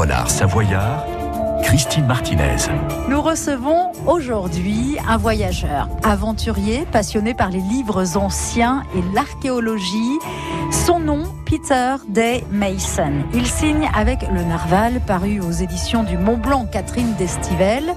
[0.00, 1.04] polars savoyards,
[1.62, 2.56] Christine Martinez.
[3.10, 10.18] Nous recevons aujourd'hui un voyageur, aventurier, passionné par les livres anciens et l'archéologie.
[10.70, 13.12] Son nom, Peter Day Mason.
[13.34, 17.94] Il signe avec Le Narval, paru aux éditions du Mont Blanc Catherine d'Estivelle,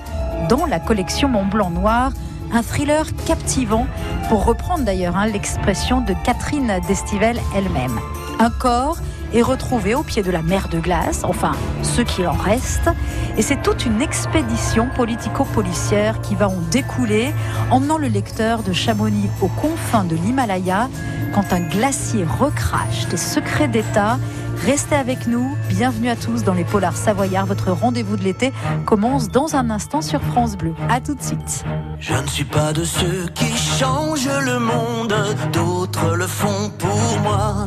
[0.50, 2.12] dans la collection Mont Blanc Noir
[2.52, 3.88] un thriller captivant,
[4.28, 7.98] pour reprendre d'ailleurs hein, l'expression de Catherine Destivelle elle-même.
[8.40, 8.98] Un corps
[9.34, 12.90] est retrouvé au pied de la mer de glace, enfin ce qu'il en reste,
[13.38, 17.34] et c'est toute une expédition politico-policière qui va en découler,
[17.72, 20.90] emmenant le lecteur de Chamonix aux confins de l'Himalaya,
[21.34, 24.18] quand un glacier recrache des secrets d'État
[24.66, 25.58] Restez avec nous.
[25.68, 27.48] Bienvenue à tous dans les Polars Savoyards.
[27.48, 28.54] Votre rendez-vous de l'été
[28.86, 30.74] commence dans un instant sur France Bleu.
[30.90, 31.66] À tout de suite.
[32.00, 35.14] Je ne suis pas de ceux qui changent le monde,
[35.52, 37.66] d'autres le font pour moi.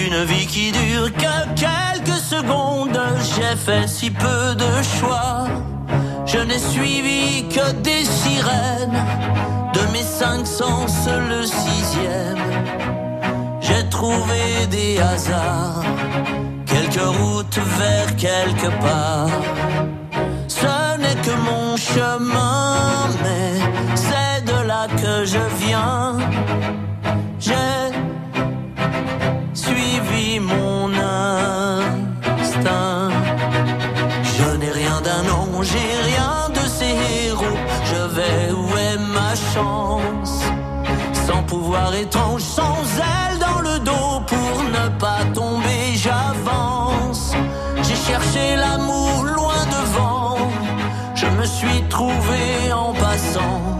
[0.00, 2.98] D'une vie qui dure que quelques secondes,
[3.32, 5.44] j'ai fait si peu de choix.
[6.24, 9.04] Je n'ai suivi que des sirènes,
[9.74, 12.38] de mes cinq sens le sixième
[13.60, 15.84] j'ai trouvé des hasards,
[16.66, 19.28] quelques routes vers quelque part.
[20.48, 23.60] Ce n'est que mon chemin, mais
[23.94, 25.59] c'est de là que je viens.
[41.90, 43.38] Sans pouvoir étrange, sans elle
[44.26, 47.32] pour ne pas tomber, j'avance.
[47.82, 50.36] J'ai cherché l'amour loin devant,
[51.14, 53.78] je me suis trouvé en passant.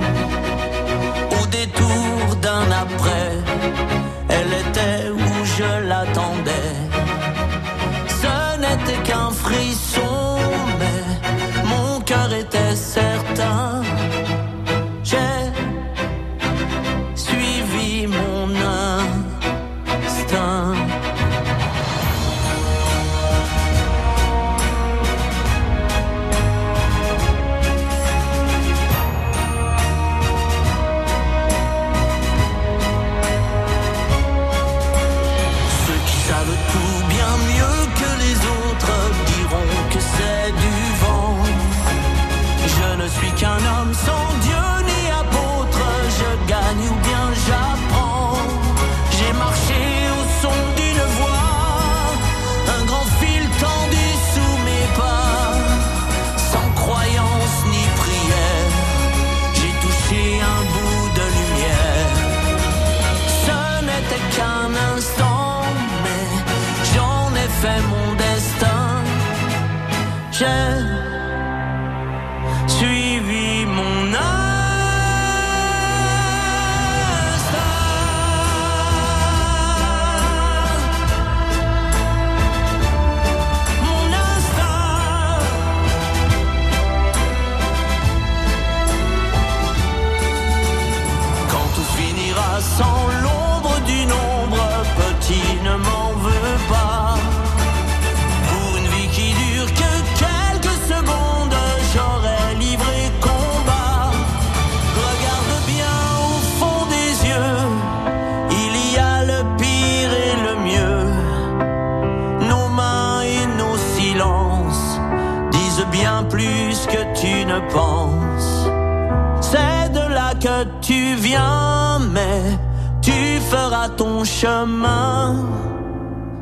[124.01, 125.37] Ton chemin.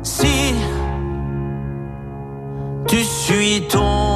[0.03, 0.53] Si
[2.87, 4.08] tu suis ton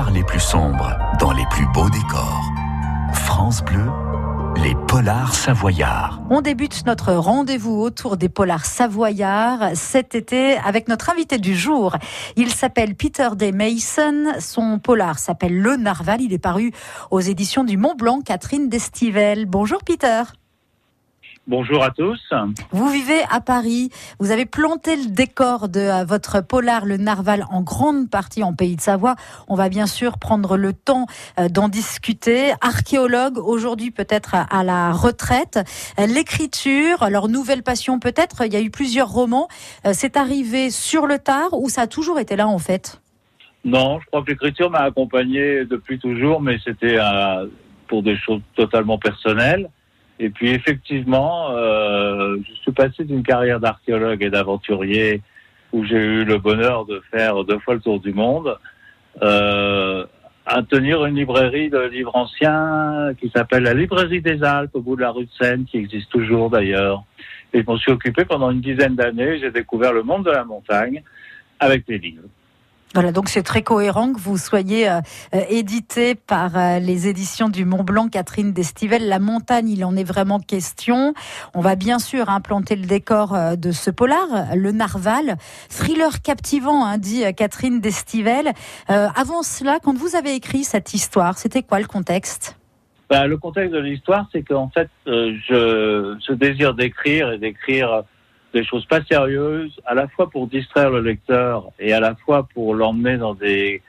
[0.00, 2.50] les plus sombres dans les plus beaux décors.
[3.12, 3.90] France Bleu,
[4.62, 6.22] les polars savoyards.
[6.30, 11.96] On débute notre rendez-vous autour des polars savoyards cet été avec notre invité du jour.
[12.36, 14.32] Il s'appelle Peter Day Mason.
[14.40, 16.22] Son polar s'appelle Le Narval.
[16.22, 16.72] Il est paru
[17.10, 19.44] aux éditions du Mont Blanc, Catherine Destivelle.
[19.44, 20.22] Bonjour Peter.
[21.52, 22.32] Bonjour à tous.
[22.70, 23.90] Vous vivez à Paris.
[24.18, 28.54] Vous avez planté le décor de euh, votre polar, le Narval, en grande partie en
[28.54, 29.16] Pays de Savoie.
[29.48, 31.04] On va bien sûr prendre le temps
[31.38, 32.52] euh, d'en discuter.
[32.62, 35.58] Archéologue, aujourd'hui peut-être à la retraite.
[36.00, 38.46] Euh, l'écriture, leur nouvelle passion peut-être.
[38.46, 39.48] Il y a eu plusieurs romans.
[39.92, 42.98] C'est arrivé sur le tard ou ça a toujours été là en fait?
[43.66, 46.96] Non, je crois que l'écriture m'a accompagné depuis toujours, mais c'était
[47.88, 49.68] pour des choses totalement personnelles.
[50.22, 55.20] Et puis effectivement, euh, je suis passé d'une carrière d'archéologue et d'aventurier
[55.72, 58.56] où j'ai eu le bonheur de faire deux fois le tour du monde,
[59.20, 60.06] euh,
[60.46, 64.94] à tenir une librairie de livres anciens qui s'appelle la Librairie des Alpes au bout
[64.94, 67.02] de la rue de Seine, qui existe toujours d'ailleurs.
[67.52, 69.40] Et je m'en suis occupé pendant une dizaine d'années.
[69.40, 71.02] J'ai découvert le monde de la montagne
[71.58, 72.28] avec des livres.
[72.94, 75.00] Voilà, donc c'est très cohérent que vous soyez euh,
[75.34, 79.08] euh, édité par euh, les éditions du Mont Blanc, Catherine Destivelle.
[79.08, 81.14] La montagne, il en est vraiment question.
[81.54, 85.36] On va bien sûr implanter le décor de ce polar, le Narval.
[85.70, 88.52] Thriller captivant, hein, dit Catherine Destivelle.
[88.88, 92.58] avant cela, quand vous avez écrit cette histoire, c'était quoi le contexte?
[93.08, 98.04] Ben, Le contexte de l'histoire, c'est qu'en fait, je, ce désir d'écrire et d'écrire
[98.52, 102.46] des choses pas sérieuses, à la fois pour distraire le lecteur et à la fois
[102.54, 103.82] pour l'emmener dans des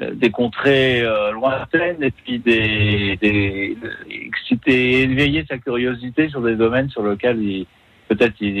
[0.00, 3.76] euh, des contrées euh, lointaines et puis des, des
[4.08, 7.66] exciter, éveiller sa curiosité sur des domaines sur lesquels il
[8.06, 8.56] peut-être il,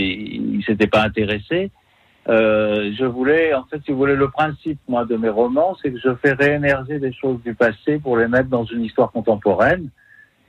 [0.56, 1.70] il, s'était pas intéressé.
[2.28, 5.92] Euh, je voulais, en fait, si vous voulez, le principe moi de mes romans, c'est
[5.92, 9.90] que je fais réémerger des choses du passé pour les mettre dans une histoire contemporaine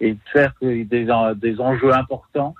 [0.02, 2.56] et faire des, des enjeux importants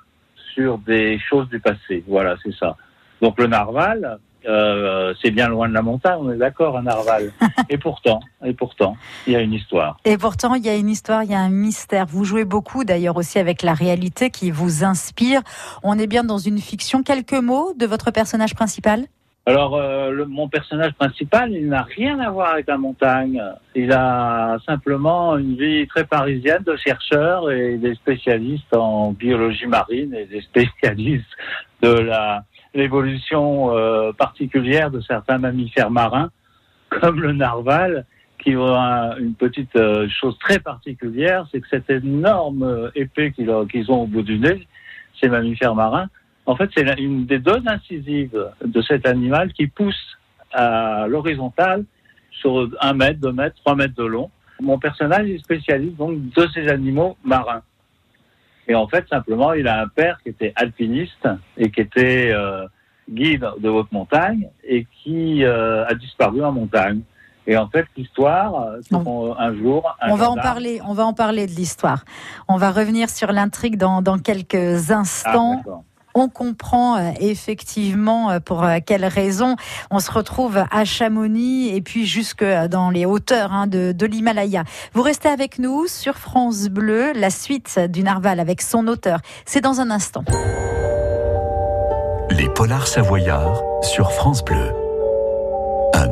[0.54, 2.04] sur des choses du passé.
[2.08, 2.76] Voilà, c'est ça.
[3.22, 7.32] Donc le narval, euh, c'est bien loin de la montagne, on est d'accord, un narval.
[7.70, 8.96] et pourtant, et pourtant,
[9.28, 9.98] il y a une histoire.
[10.06, 12.06] Et pourtant, il y a une histoire, il y a un mystère.
[12.06, 15.42] Vous jouez beaucoup d'ailleurs aussi avec la réalité qui vous inspire.
[15.84, 17.04] On est bien dans une fiction.
[17.04, 19.06] Quelques mots de votre personnage principal?
[19.46, 23.42] Alors, euh, mon personnage principal, il n'a rien à voir avec la montagne.
[23.74, 30.14] Il a simplement une vie très parisienne de chercheurs et des spécialistes en biologie marine
[30.14, 31.36] et des spécialistes
[31.82, 32.44] de la
[32.76, 36.30] l'évolution euh, particulière de certains mammifères marins,
[36.90, 38.06] comme le narval,
[38.38, 38.76] qui ont
[39.18, 44.22] une petite euh, chose très particulière, c'est que cette énorme épée qu'ils ont au bout
[44.22, 44.68] du nez,
[45.20, 46.08] ces mammifères marins,
[46.46, 50.18] en fait, c'est une des deux incisives de cet animal qui pousse
[50.52, 51.86] à l'horizontale
[52.32, 54.32] sur un mètre, deux mètres, trois mètres de long.
[54.60, 57.62] Mon personnage est spécialiste donc de ces animaux marins.
[58.68, 61.28] Et en fait, simplement, il a un père qui était alpiniste
[61.58, 62.68] et qui était euh,
[63.10, 67.02] guide de haute montagne et qui euh, a disparu en montagne.
[67.48, 69.98] Et en fait, l'histoire, c'est un jour.
[70.08, 70.82] on va en parler.
[70.86, 72.06] On va en parler de l'histoire.
[72.48, 75.64] On va revenir sur l'intrigue dans, dans quelques instants.
[75.66, 75.80] Ah,
[76.14, 79.56] on comprend euh, effectivement euh, pour euh, quelles raisons
[79.92, 84.64] on se retrouve à Chamonix et puis jusque dans les hauteurs hein, de, de l'Himalaya.
[84.94, 89.20] Vous restez avec nous sur France Bleu, la suite du Narval avec son auteur.
[89.46, 90.24] C'est dans un instant.
[92.32, 94.89] Les polars savoyards sur France Bleu.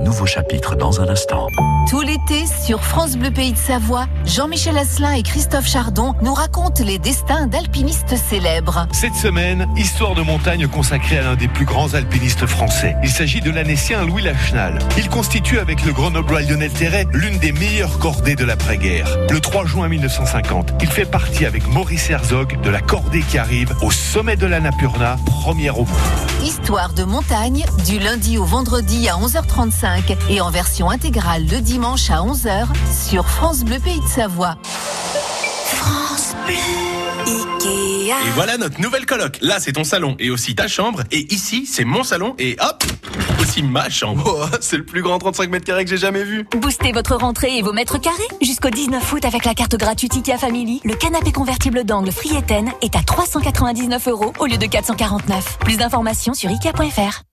[0.07, 1.47] Nouveau chapitre dans un instant.
[1.89, 6.81] Tout l'été, sur France Bleu Pays de Savoie, Jean-Michel Asselin et Christophe Chardon nous racontent
[6.81, 8.87] les destins d'alpinistes célèbres.
[8.93, 12.95] Cette semaine, histoire de montagne consacrée à l'un des plus grands alpinistes français.
[13.03, 14.79] Il s'agit de l'annécien Louis Lachenal.
[14.97, 19.09] Il constitue avec le grenoblois Lionel Terret l'une des meilleures cordées de l'après-guerre.
[19.29, 23.75] Le 3 juin 1950, il fait partie avec Maurice Herzog de la cordée qui arrive
[23.81, 26.36] au sommet de la Napurna, première au monde.
[26.43, 32.09] Histoire de montagne, du lundi au vendredi à 11h35 et en version intégrale le dimanche
[32.09, 32.67] à 11h
[33.07, 34.57] sur France Bleu Pays de Savoie.
[35.65, 36.55] France Bleu.
[37.25, 38.11] Ikea.
[38.11, 39.37] Et voilà notre nouvelle coloc.
[39.41, 41.03] Là, c'est ton salon et aussi ta chambre.
[41.11, 42.83] Et ici, c'est mon salon et hop,
[44.25, 46.45] Oh, c'est le plus grand 35 mètres carrés que j'ai jamais vu.
[46.57, 48.27] Boostez votre rentrée et vos mètres carrés.
[48.41, 52.95] Jusqu'au 19 août avec la carte gratuite Ikea Family, le canapé convertible d'angle Frieten est
[52.95, 55.57] à 399 euros au lieu de 449.
[55.59, 57.23] Plus d'informations sur Ikea.fr.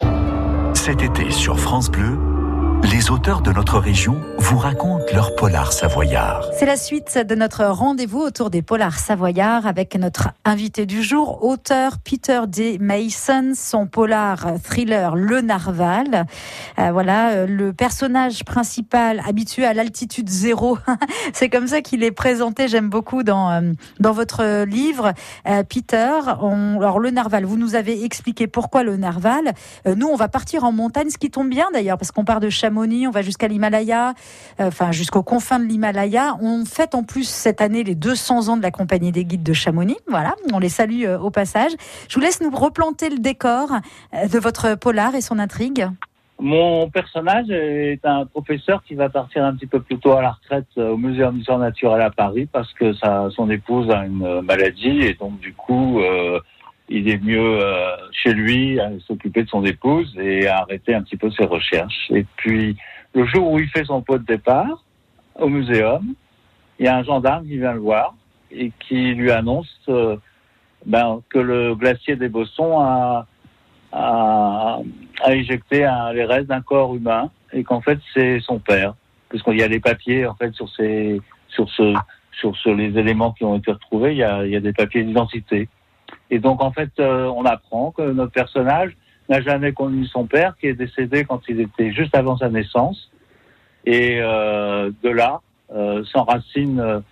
[0.74, 2.18] Cet été sur France Bleu,
[2.84, 6.44] les auteurs de notre région vous racontent leur polar savoyard.
[6.52, 11.42] C'est la suite de notre rendez-vous autour des polars savoyards avec notre invité du jour,
[11.42, 12.76] auteur Peter D.
[12.78, 16.26] Mason, son polar thriller Le Narval.
[16.78, 20.76] Euh, voilà, euh, le personnage principal habitué à l'altitude zéro.
[21.32, 25.14] C'est comme ça qu'il est présenté, j'aime beaucoup dans, euh, dans votre livre.
[25.70, 29.54] Peter, alors Le Narval, vous nous avez expliqué pourquoi Le Narval.
[29.86, 32.50] nous, on va partir en montagne, ce qui tombe bien d'ailleurs, parce qu'on part de
[32.50, 34.14] Chamonix on va jusqu'à l'Himalaya.
[34.58, 36.36] enfin jusqu'aux confins de l'Himalaya.
[36.40, 39.52] On fête en plus cette année les 200 ans de la compagnie des guides de
[39.52, 39.96] Chamonix.
[40.08, 41.72] Voilà, on les salue au passage.
[42.08, 43.68] Je vous laisse nous replanter le décor
[44.12, 45.86] de votre polar et son intrigue.
[46.40, 50.32] Mon personnage est un professeur qui va partir un petit peu plus tôt à la
[50.32, 55.14] retraite au Muséum d'histoire naturelle à Paris parce que son épouse a une maladie et
[55.14, 56.40] donc du coup euh,
[56.88, 61.02] il est mieux euh, chez lui à s'occuper de son épouse et à arrêter un
[61.02, 62.10] petit peu ses recherches.
[62.10, 62.76] Et puis
[63.14, 64.84] le jour où il fait son pot de départ
[65.36, 66.14] au muséum,
[66.78, 68.14] il y a un gendarme qui vient le voir
[68.50, 70.16] et qui lui annonce euh,
[70.86, 73.26] ben, que le glacier des Bossons a
[73.96, 78.94] à éjecter un, les restes d'un corps humain et qu'en fait c'est son père,
[79.28, 81.94] puisqu'il y a les papiers en fait sur ces, sur ce,
[82.32, 84.72] sur ce, les éléments qui ont été retrouvés, il y a, il y a des
[84.72, 85.68] papiers d'identité.
[86.30, 88.96] Et donc en fait euh, on apprend que notre personnage
[89.28, 93.10] n'a jamais connu son père, qui est décédé quand il était juste avant sa naissance,
[93.86, 95.40] et euh, de là
[95.74, 97.02] euh, s'enracine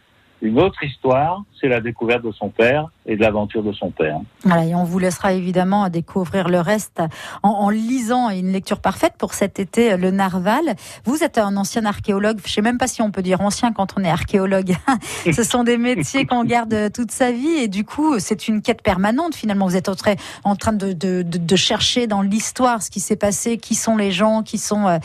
[0.42, 4.20] une autre histoire, c'est la découverte de son père et de l'aventure de son père.
[4.44, 7.02] Voilà, et on vous laissera évidemment découvrir le reste
[7.42, 10.76] en, lisant une lecture parfaite pour cet été, le Narval.
[11.04, 13.94] Vous êtes un ancien archéologue, je sais même pas si on peut dire ancien quand
[13.96, 14.76] on est archéologue.
[15.32, 18.82] Ce sont des métiers qu'on garde toute sa vie et du coup, c'est une quête
[18.82, 19.66] permanente finalement.
[19.66, 24.10] Vous êtes en train, de, chercher dans l'histoire ce qui s'est passé, qui sont les
[24.10, 24.98] gens, qui sont euh,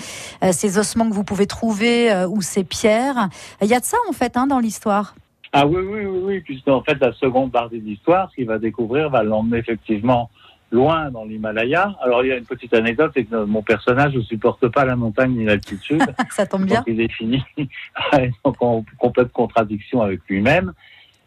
[0.52, 3.30] ces ossements que vous pouvez trouver euh, ou ces pierres.
[3.62, 5.16] Il y a de ça en fait hein, dans l'histoire.
[5.54, 8.60] Ah oui, oui, oui, oui, puisqu'en fait, la seconde partie de l'histoire, ce qu'il va
[8.60, 10.30] découvrir va l'emmener effectivement
[10.72, 11.96] loin dans l'Himalaya.
[12.02, 14.96] Alors, il y a une petite anecdote, c'est que mon personnage ne supporte pas la
[14.96, 16.04] montagne ni l'altitude.
[16.30, 16.80] Ça tombe bien.
[16.80, 17.42] Donc, il est fini
[18.46, 20.74] donc en complète contradiction avec lui-même.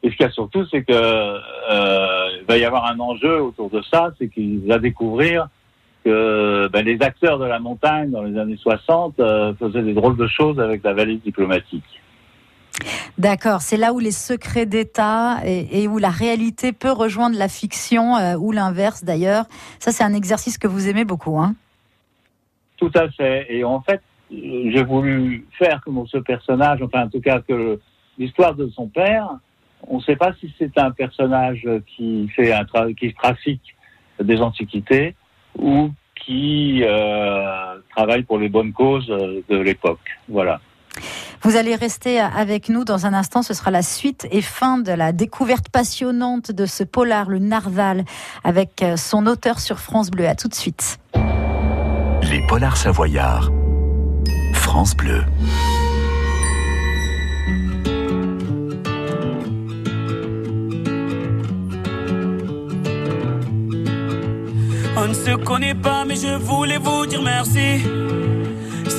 [0.03, 3.43] Et ce qu'il y a surtout, c'est que euh, il va y avoir un enjeu
[3.43, 5.49] autour de ça, c'est qu'il va découvrir
[6.05, 10.17] que ben, les acteurs de la montagne dans les années 60 euh, faisaient des drôles
[10.17, 12.00] de choses avec la valise diplomatique.
[13.19, 18.17] D'accord, c'est là où les secrets d'État et, où la réalité peut rejoindre la fiction
[18.17, 19.45] euh, ou l'inverse d'ailleurs.
[19.79, 21.55] Ça, c'est un exercice que vous aimez beaucoup, hein
[22.79, 23.47] Tout à fait.
[23.51, 24.01] Et en fait,
[24.31, 27.81] j'ai voulu faire comme ce personnage, enfin en tout cas que
[28.19, 29.29] l'histoire de son père,
[29.87, 33.75] on ne sait pas si c'est un personnage qui fait un qui trafique
[34.23, 35.15] des antiquités
[35.59, 40.19] ou qui euh, travaille pour les bonnes causes de l'époque.
[40.29, 40.61] Voilà.
[41.43, 43.43] Vous allez rester avec nous dans un instant.
[43.43, 48.05] Ce sera la suite et fin de la découverte passionnante de ce polar, le Narval,
[48.45, 50.29] avec son auteur sur France Bleu.
[50.29, 50.99] À tout de suite.
[51.15, 53.51] Les polars savoyards.
[54.53, 55.25] France Bleu.
[64.97, 67.83] On ne se connaît pas, mais je voulais vous dire merci.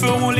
[0.00, 0.39] peut-être qu'ils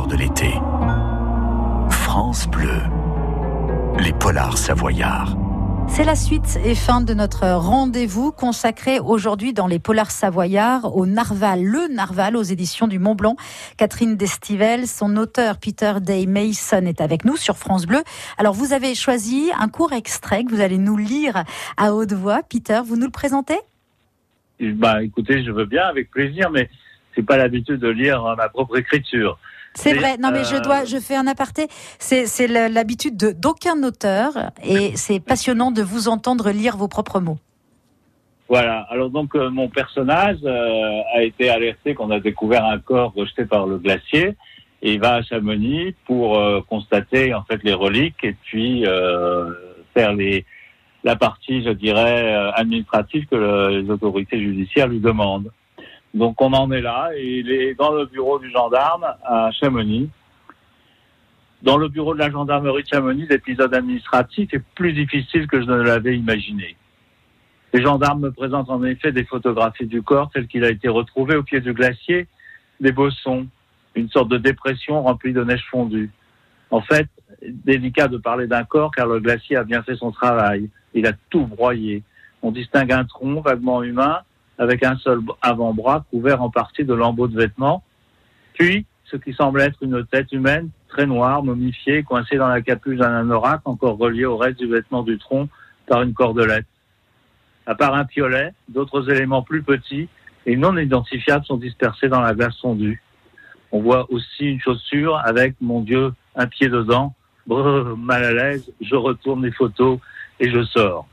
[0.00, 0.50] chaleur de l'été.
[1.90, 2.80] France Bleu.
[3.98, 5.36] Les polars savoyards.
[5.88, 11.04] C'est la suite et fin de notre rendez-vous consacré aujourd'hui dans les Polars Savoyards au
[11.04, 13.34] Narval, le Narval aux éditions du Mont Blanc.
[13.76, 18.02] Catherine Destivelle, son auteur Peter Day Mason est avec nous sur France Bleu.
[18.38, 21.42] Alors vous avez choisi un court extrait que vous allez nous lire
[21.76, 22.42] à haute voix.
[22.48, 23.58] Peter, vous nous le présentez?
[24.60, 26.68] Bah, écoutez, je veux bien, avec plaisir, mais
[27.14, 29.38] c'est pas l'habitude de lire ma propre écriture.
[29.74, 30.16] C'est vrai.
[30.18, 31.68] Non, mais je euh, dois, je fais un aparté.
[32.00, 37.38] C'est, l'habitude de- d'aucun auteur et c'est passionnant de vous entendre lire vos propres mots.
[38.48, 38.80] Voilà.
[38.90, 43.44] Alors donc euh, mon personnage euh, a été alerté qu'on a découvert un corps rejeté
[43.44, 44.36] par le glacier
[44.82, 48.84] et il va à Chamonix pour euh, constater en fait les reliques et puis
[49.94, 50.44] faire les
[51.02, 55.50] la partie, je dirais, administrative que le- les autorités judiciaires lui demandent.
[56.14, 60.10] Donc on en est là et il est dans le bureau du gendarme à Chamonix.
[61.62, 65.66] Dans le bureau de la gendarmerie de Chamonix, l'épisode administratif est plus difficile que je
[65.66, 66.76] ne l'avais imaginé.
[67.72, 71.36] Les gendarmes me présentent en effet des photographies du corps tel qu'il a été retrouvé
[71.36, 72.26] au pied du glacier,
[72.80, 73.46] des bossons,
[73.94, 76.10] une sorte de dépression remplie de neige fondue.
[76.70, 77.08] En fait,
[77.42, 80.68] délicat de parler d'un corps car le glacier a bien fait son travail.
[80.94, 82.02] Il a tout broyé.
[82.42, 84.20] On distingue un tronc vaguement humain
[84.60, 87.82] avec un seul avant-bras couvert en partie de lambeaux de vêtements,
[88.52, 92.98] puis ce qui semble être une tête humaine très noire, momifiée, coincée dans la capuche
[92.98, 95.48] d'un anorak encore relié au reste du vêtement du tronc
[95.86, 96.66] par une cordelette.
[97.66, 100.08] À part un piolet, d'autres éléments plus petits
[100.44, 103.02] et non identifiables sont dispersés dans la glace fondue.
[103.72, 107.14] On voit aussi une chaussure avec, mon Dieu, un pied dedans.
[107.46, 109.98] Brrr, mal à l'aise, je retourne les photos
[110.38, 111.06] et je sors.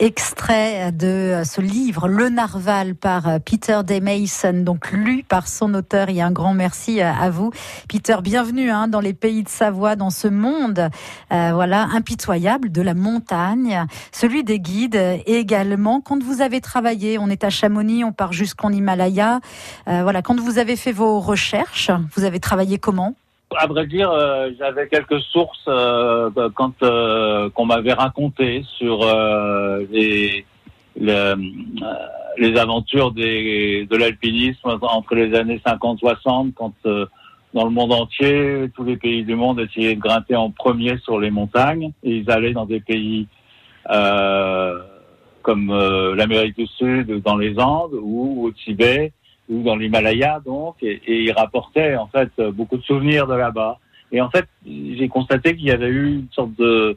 [0.00, 6.08] Extrait de ce livre Le Narval par Peter Day Mason, donc lu par son auteur.
[6.08, 7.50] Et un grand merci à vous,
[7.86, 8.16] Peter.
[8.22, 10.88] Bienvenue hein, dans les pays de Savoie, dans ce monde,
[11.32, 16.00] euh, voilà, impitoyable de la montagne, celui des guides également.
[16.00, 19.40] Quand vous avez travaillé, on est à Chamonix, on part jusqu'en Himalaya.
[19.86, 23.14] Euh, voilà, quand vous avez fait vos recherches, vous avez travaillé comment?
[23.58, 29.84] À vrai dire, euh, j'avais quelques sources euh, quand euh, qu'on m'avait raconté sur euh,
[29.90, 30.44] les
[30.96, 31.36] le- euh,
[32.38, 36.72] les aventures des, de l'alpinisme entre les années 50-60, quand
[37.52, 41.18] dans le monde entier, tous les pays du monde essayaient de grimper en premier sur
[41.18, 43.26] les montagnes, et ils allaient dans des pays
[45.42, 45.74] comme
[46.14, 49.12] l'Amérique du Sud, dans les Andes ou au Tibet
[49.50, 53.78] ou dans l'Himalaya donc, et, ils rapportaient en fait beaucoup de souvenirs de là-bas.
[54.12, 56.96] Et en fait, j'ai constaté qu'il y avait eu une sorte de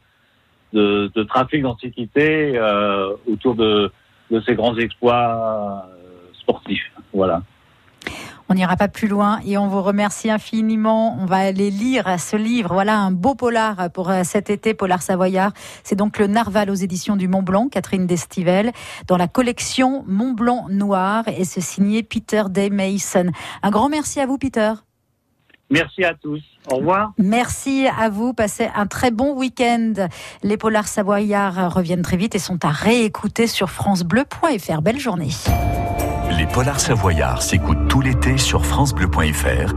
[0.73, 3.91] de, de trafic d'antiquité euh, autour de,
[4.31, 6.91] de ces grands exploits euh, sportifs.
[7.13, 7.43] Voilà.
[8.53, 11.17] On n'ira pas plus loin et on vous remercie infiniment.
[11.19, 12.71] On va aller lire ce livre.
[12.71, 15.53] Voilà un beau polar pour euh, cet été, Polar Savoyard.
[15.83, 18.71] C'est donc le Narval aux éditions du Mont Blanc, Catherine Destivelle,
[19.07, 23.31] dans la collection Mont Blanc Noir et c'est signé Peter Day Mason.
[23.63, 24.73] Un grand merci à vous, Peter.
[25.71, 26.43] Merci à tous.
[26.71, 27.13] Au revoir.
[27.17, 28.35] Merci à vous.
[28.35, 29.93] Passez un très bon week-end.
[30.43, 34.83] Les Polars Savoyards reviennent très vite et sont à réécouter sur FranceBleu.fr.
[34.83, 35.29] Belle journée.
[36.43, 39.73] Les polars savoyards s'écoutent tout l'été sur francebleu.fr